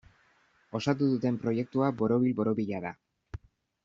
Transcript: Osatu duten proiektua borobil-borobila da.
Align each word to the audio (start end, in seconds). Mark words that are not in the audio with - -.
Osatu 0.77 1.09
duten 1.11 1.37
proiektua 1.43 1.89
borobil-borobila 1.99 2.81
da. 2.87 2.93